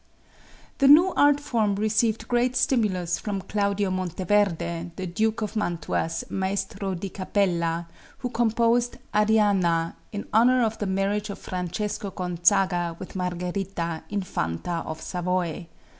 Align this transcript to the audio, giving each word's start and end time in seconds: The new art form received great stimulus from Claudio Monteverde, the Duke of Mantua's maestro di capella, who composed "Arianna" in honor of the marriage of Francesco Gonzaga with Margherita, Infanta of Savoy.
The 0.79 0.87
new 0.87 1.13
art 1.15 1.39
form 1.39 1.75
received 1.75 2.27
great 2.27 2.55
stimulus 2.55 3.19
from 3.19 3.39
Claudio 3.43 3.91
Monteverde, 3.91 4.89
the 4.95 5.05
Duke 5.05 5.43
of 5.43 5.55
Mantua's 5.55 6.23
maestro 6.31 6.95
di 6.95 7.09
capella, 7.09 7.87
who 8.17 8.31
composed 8.31 8.97
"Arianna" 9.13 9.93
in 10.11 10.27
honor 10.33 10.63
of 10.63 10.79
the 10.79 10.87
marriage 10.87 11.29
of 11.29 11.37
Francesco 11.37 12.09
Gonzaga 12.09 12.95
with 12.97 13.15
Margherita, 13.15 14.01
Infanta 14.09 14.81
of 14.87 14.99
Savoy. 14.99 15.67